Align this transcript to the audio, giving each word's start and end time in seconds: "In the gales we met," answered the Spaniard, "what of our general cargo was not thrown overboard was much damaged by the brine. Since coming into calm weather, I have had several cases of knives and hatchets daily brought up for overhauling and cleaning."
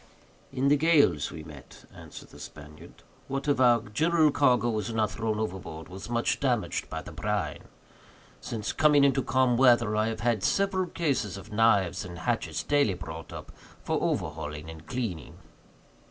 "In 0.51 0.69
the 0.69 0.77
gales 0.77 1.29
we 1.29 1.43
met," 1.43 1.85
answered 1.95 2.29
the 2.29 2.39
Spaniard, 2.39 3.03
"what 3.27 3.47
of 3.47 3.61
our 3.61 3.81
general 3.81 4.31
cargo 4.31 4.71
was 4.71 4.91
not 4.91 5.11
thrown 5.11 5.37
overboard 5.37 5.89
was 5.89 6.09
much 6.09 6.39
damaged 6.39 6.89
by 6.89 7.03
the 7.03 7.11
brine. 7.11 7.65
Since 8.39 8.73
coming 8.73 9.03
into 9.03 9.21
calm 9.21 9.57
weather, 9.57 9.95
I 9.95 10.07
have 10.07 10.21
had 10.21 10.41
several 10.43 10.87
cases 10.87 11.37
of 11.37 11.51
knives 11.53 12.03
and 12.03 12.17
hatchets 12.17 12.63
daily 12.63 12.95
brought 12.95 13.31
up 13.31 13.51
for 13.83 14.01
overhauling 14.01 14.71
and 14.71 14.87
cleaning." 14.87 15.37